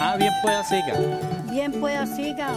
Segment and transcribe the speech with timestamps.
[0.00, 0.94] Ah, bien pueda siga.
[1.50, 2.52] Bien pueda siga.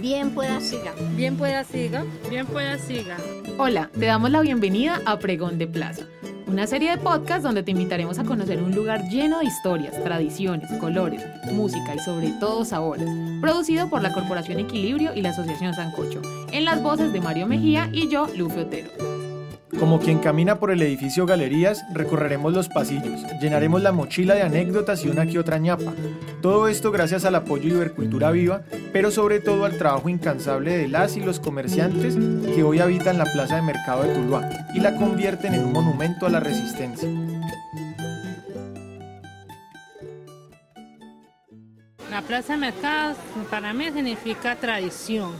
[0.00, 0.94] Bien pueda siga.
[1.16, 2.04] Bien pueda siga.
[2.30, 3.16] Bien pueda siga.
[3.58, 6.04] Hola, te damos la bienvenida a Pregón de Plaza,
[6.46, 10.70] una serie de podcasts donde te invitaremos a conocer un lugar lleno de historias, tradiciones,
[10.74, 13.08] colores, música y sobre todo sabores,
[13.40, 16.22] producido por la Corporación Equilibrio y la Asociación Sancocho,
[16.52, 19.07] en las voces de Mario Mejía y yo, Lufe Otero.
[19.76, 25.04] Como quien camina por el edificio Galerías, recorreremos los pasillos, llenaremos la mochila de anécdotas
[25.04, 25.92] y una que otra ñapa.
[26.40, 28.62] Todo esto gracias al apoyo de Ibercultura Viva,
[28.92, 33.26] pero sobre todo al trabajo incansable de las y los comerciantes que hoy habitan la
[33.26, 37.08] plaza de mercado de Tuluá y la convierten en un monumento a la resistencia.
[42.10, 43.16] La plaza de mercados
[43.50, 45.32] para mí significa tradición,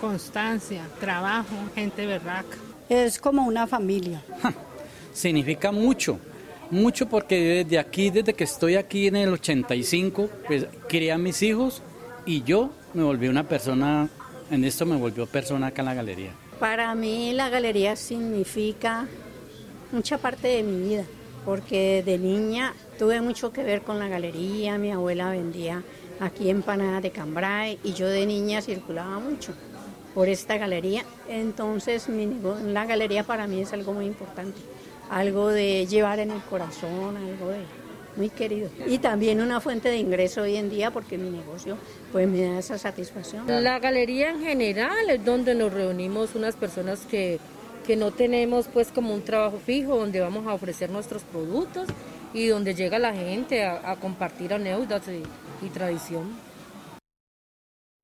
[0.00, 2.56] constancia, trabajo, gente berraca.
[2.88, 4.22] Es como una familia.
[5.12, 6.18] Significa mucho,
[6.70, 11.42] mucho porque desde aquí, desde que estoy aquí en el 85, pues crié a mis
[11.42, 11.82] hijos
[12.24, 14.08] y yo me volví una persona,
[14.50, 16.30] en esto me volvió persona acá en la galería.
[16.60, 19.06] Para mí la galería significa
[19.92, 21.04] mucha parte de mi vida,
[21.44, 25.82] porque de niña tuve mucho que ver con la galería, mi abuela vendía
[26.20, 29.52] aquí empanadas de cambrai y yo de niña circulaba mucho
[30.16, 31.04] por esta galería.
[31.28, 32.26] Entonces mi
[32.64, 34.58] la galería para mí es algo muy importante,
[35.10, 37.58] algo de llevar en el corazón, algo de
[38.16, 38.70] muy querido.
[38.86, 41.76] Y también una fuente de ingreso hoy en día porque mi negocio
[42.12, 43.44] pues me da esa satisfacción.
[43.62, 47.38] La galería en general es donde nos reunimos unas personas que,
[47.86, 51.88] que no tenemos pues como un trabajo fijo, donde vamos a ofrecer nuestros productos
[52.32, 56.55] y donde llega la gente a, a compartir anécdotas y, y tradición.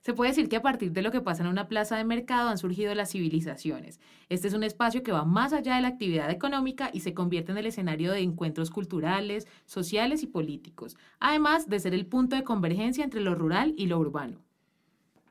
[0.03, 2.49] Se puede decir que a partir de lo que pasa en una plaza de mercado
[2.49, 4.01] han surgido las civilizaciones.
[4.29, 7.53] Este es un espacio que va más allá de la actividad económica y se convierte
[7.53, 12.43] en el escenario de encuentros culturales, sociales y políticos, además de ser el punto de
[12.43, 14.41] convergencia entre lo rural y lo urbano.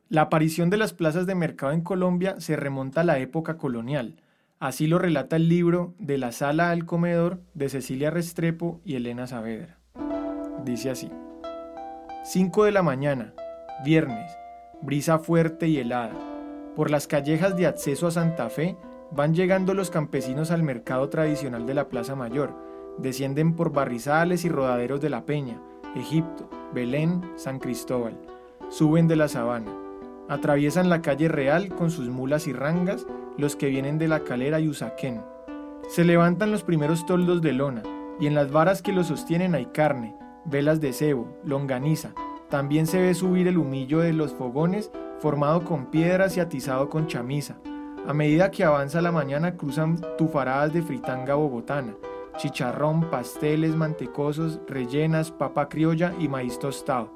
[0.07, 4.21] La aparición de las plazas de mercado en Colombia se remonta a la época colonial.
[4.59, 9.27] Así lo relata el libro De la sala al comedor de Cecilia Restrepo y Elena
[9.27, 9.79] Saavedra.
[10.63, 11.09] Dice así.
[12.23, 13.33] 5 de la mañana,
[13.83, 14.31] viernes,
[14.81, 16.13] brisa fuerte y helada.
[16.75, 18.77] Por las callejas de acceso a Santa Fe
[19.11, 22.55] van llegando los campesinos al mercado tradicional de la Plaza Mayor.
[22.97, 25.61] Descienden por barrizales y rodaderos de la Peña,
[25.95, 28.17] Egipto, Belén, San Cristóbal.
[28.69, 29.71] Suben de la sabana.
[30.29, 33.05] Atraviesan la calle real con sus mulas y rangas
[33.37, 35.21] los que vienen de la calera y Usaquén.
[35.89, 37.83] Se levantan los primeros toldos de lona
[38.19, 40.15] y en las varas que los sostienen hay carne,
[40.45, 42.13] velas de cebo, longaniza.
[42.51, 47.07] También se ve subir el humillo de los fogones formado con piedras y atizado con
[47.07, 47.57] chamisa.
[48.05, 51.95] A medida que avanza la mañana cruzan tufaradas de fritanga bogotana,
[52.35, 57.13] chicharrón, pasteles mantecosos, rellenas, papa criolla y maíz tostado.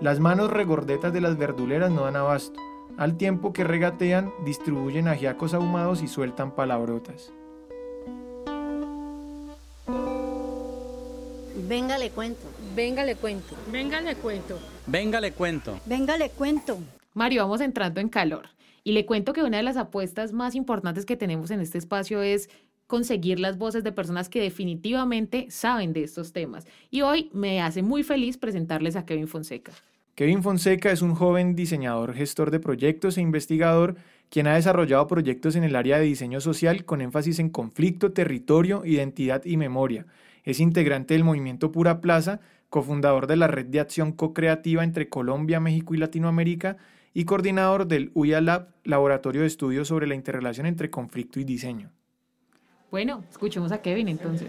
[0.00, 2.60] Las manos regordetas de las verduleras no dan abasto.
[2.96, 7.32] Al tiempo que regatean, distribuyen ajiacos ahumados y sueltan palabrotas.
[11.68, 12.46] Venga, le cuento.
[12.76, 13.56] Venga, le cuento.
[13.72, 14.58] Venga, le cuento.
[14.86, 15.80] Venga, le cuento.
[15.84, 16.78] Venga, le cuento.
[17.12, 18.48] Mario, vamos entrando en calor.
[18.84, 22.22] Y le cuento que una de las apuestas más importantes que tenemos en este espacio
[22.22, 22.48] es
[22.86, 26.68] conseguir las voces de personas que definitivamente saben de estos temas.
[26.92, 29.72] Y hoy me hace muy feliz presentarles a Kevin Fonseca.
[30.14, 33.96] Kevin Fonseca es un joven diseñador, gestor de proyectos e investigador
[34.30, 38.84] quien ha desarrollado proyectos en el área de diseño social con énfasis en conflicto, territorio,
[38.84, 40.06] identidad y memoria.
[40.46, 42.38] Es integrante del movimiento Pura Plaza,
[42.70, 46.76] cofundador de la red de acción co-creativa entre Colombia, México y Latinoamérica
[47.12, 51.90] y coordinador del UIA Lab, laboratorio de estudios sobre la interrelación entre conflicto y diseño.
[52.92, 54.46] Bueno, escuchemos a Kevin entonces.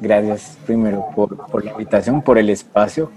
[0.00, 3.12] Gracias primero por, por, la invitación, por el espacio.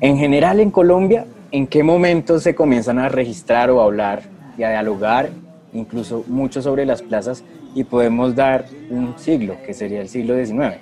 [0.00, 4.22] En general en Colombia, ¿en qué momentos se comienzan a registrar o a hablar
[4.56, 5.30] y a dialogar,
[5.76, 7.44] incluso mucho sobre las plazas,
[7.74, 10.78] y podemos dar un siglo, que sería el siglo XIX?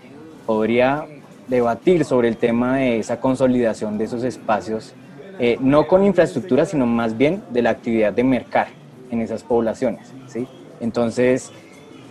[0.47, 1.07] Podría
[1.49, 4.95] debatir sobre el tema de esa consolidación de esos espacios,
[5.39, 8.69] eh, no con infraestructura, sino más bien de la actividad de mercar
[9.11, 10.13] en esas poblaciones.
[10.29, 10.47] ¿sí?
[10.81, 11.53] Entonces,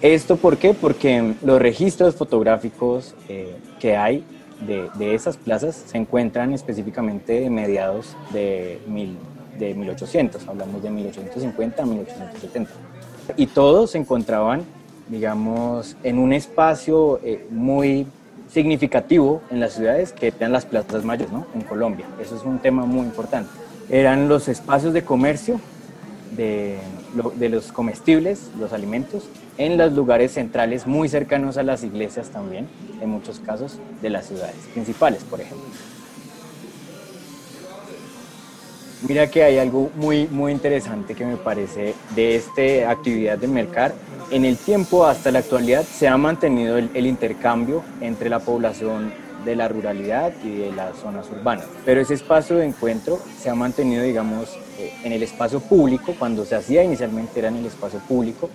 [0.04, 0.74] ¿Esto por qué?
[0.74, 4.26] Porque los registros fotográficos eh, que hay
[4.68, 9.18] de, de, esas plazas se encuentran específicamente de mediados de, mil,
[9.60, 12.72] de 1800, hablamos de 1850 a 1870.
[13.38, 14.64] Y todos se encontraban,
[15.08, 18.08] digamos, en un espacio eh, muy
[18.52, 21.48] significativo en las ciudades que eran las plazas mayores, ¿no?
[21.56, 22.06] En Colombia.
[22.22, 23.50] Eso es un tema muy importante.
[23.90, 25.60] Eran los espacios de comercio
[26.36, 26.78] de,
[27.36, 32.68] de los comestibles, los alimentos, en los lugares centrales muy cercanos a las iglesias también,
[33.02, 35.68] en muchos casos de las ciudades principales, por ejemplo.
[39.06, 43.94] Mira que hay algo muy, muy interesante que me parece de esta actividad de mercar.
[44.32, 49.12] En el tiempo hasta la actualidad se ha mantenido el, intercambio entre la población
[49.44, 51.66] de la ruralidad y de las zonas urbanas.
[51.84, 56.46] Pero ese espacio de encuentro se ha mantenido, digamos, eh, en el espacio público, cuando
[56.46, 58.50] se hacía inicialmente era en el espacio público.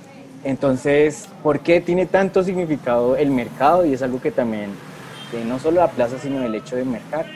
[0.45, 3.85] Entonces, ¿por qué tiene tanto significado el mercado?
[3.85, 4.71] Y es algo que también,
[5.47, 7.27] no solo la plaza, sino el hecho de mercar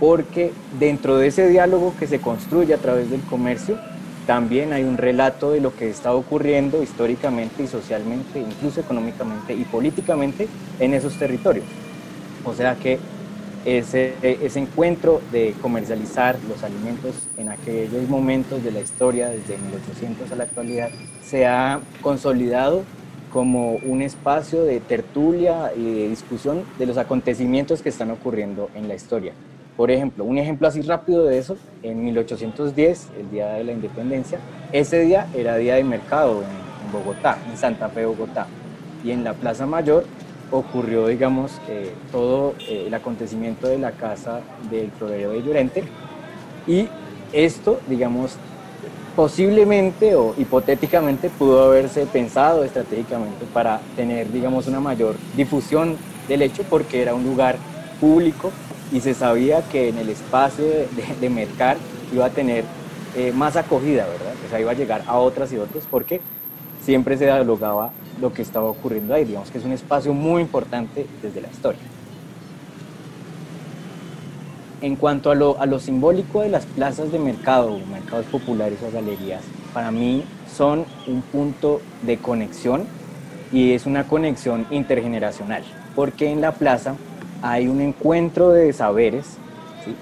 [0.00, 3.78] porque dentro de ese diálogo que se construye a través del comercio,
[4.26, 9.64] también hay un relato de lo que está ocurriendo históricamente y socialmente, incluso económicamente y
[9.64, 10.48] políticamente
[10.78, 11.66] en esos territorios.
[12.44, 12.98] O sea que
[13.64, 14.14] ese,
[14.54, 20.44] encuentro de comercializar los alimentos en aquellos momentos de la historia, desde 1800 a la
[20.44, 20.88] actualidad,
[21.22, 22.84] se ha consolidado
[23.30, 28.88] como un espacio de tertulia y de discusión de los acontecimientos que están ocurriendo en
[28.88, 29.34] la historia.
[29.80, 34.38] Por ejemplo, un ejemplo así rápido de eso, en 1810, el día de la independencia,
[34.72, 38.46] ese día era día de mercado en, Bogotá, en Santa Fe, Bogotá.
[39.02, 40.04] Y en la Plaza Mayor
[40.50, 44.40] ocurrió, digamos, eh, todo eh, el acontecimiento de la casa
[44.70, 45.84] del florero de Llorente.
[46.66, 46.86] Y
[47.32, 48.36] esto, digamos,
[49.16, 55.96] posiblemente o hipotéticamente pudo haberse pensado estratégicamente para tener, digamos, una mayor difusión
[56.28, 57.56] del hecho porque era un lugar
[57.98, 58.52] público
[58.92, 60.88] y se sabía que en el espacio de,
[61.20, 61.76] de, mercar
[62.12, 62.64] iba a tener
[63.16, 64.32] eh, más acogida, ¿verdad?
[64.46, 66.20] O sea, iba a llegar a otras y otros porque
[66.82, 69.24] siempre se dialogaba lo que estaba ocurriendo ahí.
[69.24, 71.80] Digamos que es un espacio muy importante desde la historia.
[74.80, 78.90] En cuanto a lo, a lo simbólico de las plazas de mercado, mercados populares o
[78.90, 79.42] galerías,
[79.74, 80.24] para mí
[80.56, 82.86] son un punto de conexión
[83.52, 85.64] y es una conexión intergeneracional,
[85.94, 86.94] porque en la plaza
[87.42, 89.36] hay un encuentro de saberes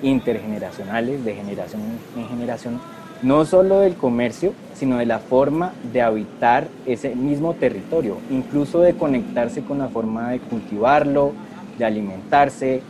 [0.02, 1.82] intergeneracionales, de generación
[2.16, 2.80] en generación,
[3.22, 8.94] no solo del comercio, sino de la forma de habitar ese mismo territorio, incluso de
[8.94, 11.32] conectarse con la forma de cultivarlo,
[11.78, 12.82] de alimentarse,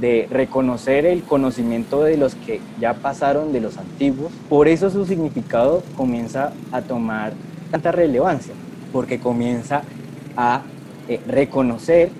[0.00, 4.32] de reconocer el conocimiento de los que ya pasaron, de los antiguos.
[4.48, 7.32] Por eso su significado comienza a tomar
[7.70, 8.54] tanta relevancia,
[8.92, 9.82] porque comienza
[10.36, 10.62] a
[11.08, 12.10] eh, reconocer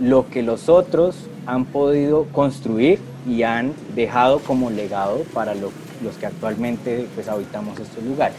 [0.00, 1.16] lo que los otros
[1.46, 5.72] han podido construir y han dejado como legado para los
[6.18, 8.36] que actualmente pues, habitamos estos lugares.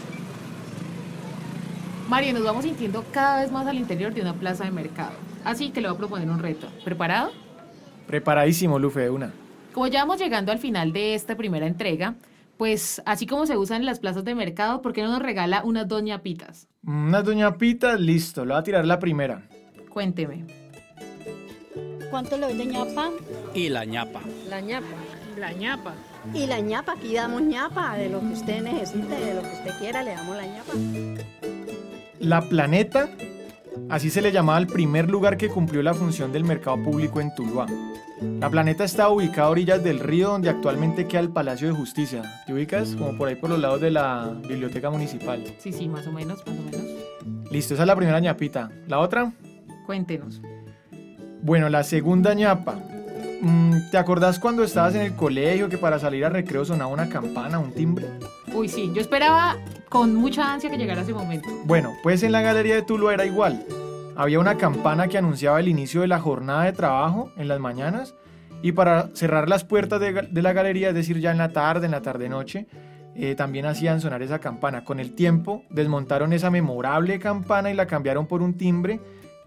[2.08, 5.12] Mario, nos vamos sintiendo cada vez más al interior de una plaza de mercado.
[5.44, 6.68] Así que le voy a proponer un reto.
[6.84, 7.30] ¿Preparado?
[8.08, 9.32] Preparadísimo, Lufe, de una.
[9.74, 12.16] Como ya vamos llegando al final de esta primera entrega,
[12.58, 15.62] pues así como se usan en las plazas de mercado, ¿por qué no nos regala
[15.64, 16.68] unas doña pitas?
[16.84, 19.48] Unas doña pitas, listo, le voy a tirar la primera.
[19.90, 20.46] Cuénteme.
[22.10, 23.12] ¿Cuánto le doy de ñapa?
[23.54, 24.22] Y la ñapa.
[24.50, 24.88] La ñapa.
[25.38, 25.94] La ñapa.
[26.34, 29.80] Y la ñapa, aquí damos ñapa, de lo que usted necesite, de lo que usted
[29.80, 30.74] quiera, le damos la ñapa.
[32.20, 33.10] La Planeta,
[33.90, 37.34] así se le llamaba al primer lugar que cumplió la función del mercado público en
[37.36, 37.68] Tuluá.
[38.40, 42.22] La Planeta está ubicada a orillas del río donde actualmente queda el Palacio de Justicia.
[42.46, 42.96] ¿Te ubicas?
[42.96, 45.42] Como por ahí por los lados de la biblioteca municipal.
[45.60, 47.52] Sí, sí, más o menos, más o menos.
[47.52, 48.70] Listo, esa es la primera ñapita.
[48.88, 49.32] ¿La otra?
[49.86, 50.42] Cuéntenos.
[51.42, 52.76] Bueno, la segunda ñapa.
[53.42, 57.08] Mm, ¿Te acordás cuando estabas en el colegio que para salir a recreo sonaba una
[57.08, 58.08] campana, un timbre?
[58.54, 61.48] Uy, sí, yo esperaba con mucha ansia que llegara ese momento.
[61.64, 63.66] Bueno, pues en la galería de Tuluá era igual.
[64.18, 68.16] Había una campana que anunciaba el inicio de la jornada de trabajo en las mañanas
[68.62, 71.92] y para cerrar las puertas de, la galería, es decir, ya en la tarde, en
[71.92, 72.68] la tarde-noche,
[73.16, 74.84] eh, también hacían sonar esa campana.
[74.84, 79.00] Con el tiempo desmontaron esa memorable campana y la cambiaron por un timbre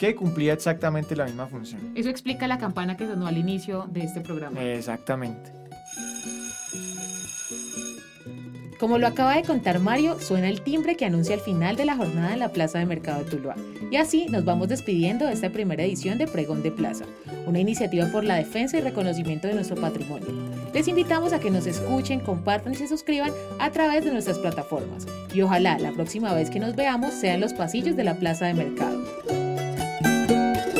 [0.09, 1.93] que cumplía exactamente la misma función.
[1.95, 4.61] Eso explica la campana que sonó al inicio de este programa.
[4.61, 5.53] Exactamente.
[8.81, 11.95] Como lo acaba de contar Mario, suena el timbre que anuncia el final de la
[11.95, 13.55] jornada en la Plaza de Mercado de Tuluá.
[13.93, 17.05] Y así nos vamos despidiendo de esta primera edición de Pregón de Plaza,
[17.47, 20.27] una iniciativa por la defensa y reconocimiento de nuestro patrimonio.
[20.75, 23.31] Les invitamos a que nos escuchen, compartan y se suscriban
[23.61, 25.07] a través de nuestras plataformas.
[25.33, 28.47] Y ojalá la próxima vez que nos veamos sea en los pasillos de la Plaza
[28.47, 29.42] de Mercado.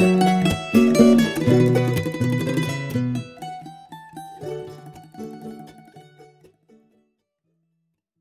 [0.03, 0.32] Thank you.